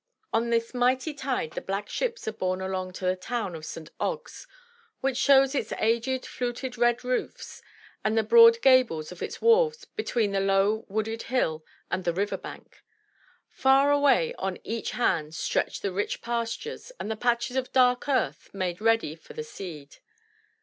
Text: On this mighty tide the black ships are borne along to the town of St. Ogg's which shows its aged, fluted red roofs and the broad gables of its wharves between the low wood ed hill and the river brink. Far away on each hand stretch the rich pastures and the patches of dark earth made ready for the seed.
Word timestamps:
On 0.33 0.49
this 0.49 0.73
mighty 0.73 1.13
tide 1.13 1.51
the 1.51 1.61
black 1.61 1.87
ships 1.87 2.27
are 2.27 2.31
borne 2.31 2.59
along 2.59 2.93
to 2.93 3.05
the 3.05 3.15
town 3.15 3.53
of 3.53 3.63
St. 3.67 3.91
Ogg's 3.99 4.47
which 5.01 5.15
shows 5.15 5.53
its 5.53 5.73
aged, 5.73 6.25
fluted 6.25 6.75
red 6.75 7.03
roofs 7.03 7.61
and 8.03 8.17
the 8.17 8.23
broad 8.23 8.59
gables 8.63 9.11
of 9.11 9.21
its 9.21 9.41
wharves 9.43 9.85
between 9.95 10.31
the 10.31 10.39
low 10.39 10.85
wood 10.89 11.07
ed 11.07 11.21
hill 11.29 11.63
and 11.91 12.03
the 12.03 12.13
river 12.13 12.37
brink. 12.37 12.81
Far 13.47 13.91
away 13.91 14.33
on 14.39 14.57
each 14.63 14.89
hand 14.89 15.35
stretch 15.35 15.81
the 15.81 15.91
rich 15.93 16.23
pastures 16.23 16.91
and 16.99 17.11
the 17.11 17.15
patches 17.15 17.55
of 17.55 17.71
dark 17.71 18.09
earth 18.09 18.49
made 18.55 18.81
ready 18.81 19.15
for 19.15 19.33
the 19.33 19.43
seed. 19.43 19.97